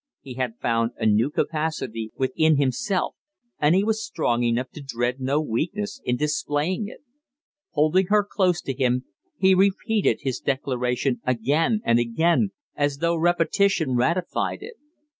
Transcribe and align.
He 0.21 0.33
had 0.33 0.57
found 0.59 0.93
a 0.97 1.05
new 1.05 1.29
capacity 1.29 2.11
within 2.15 2.57
himself, 2.57 3.15
and 3.59 3.75
he 3.75 3.83
was 3.83 4.03
strong 4.03 4.41
enough 4.41 4.71
to 4.71 4.81
dread 4.81 5.19
no 5.19 5.39
weakness 5.39 6.01
in 6.03 6.17
displaying 6.17 6.87
it. 6.87 7.01
Holding 7.73 8.07
her 8.07 8.23
close 8.27 8.61
to 8.63 8.73
him, 8.73 9.05
he 9.37 9.53
repeated 9.53 10.21
his 10.21 10.39
declaration 10.39 11.21
again 11.23 11.81
and 11.83 11.99
again, 11.99 12.49
as 12.75 12.97
though 12.97 13.15
repetition 13.15 13.95
ratified 13.95 14.63
it. 14.63 14.73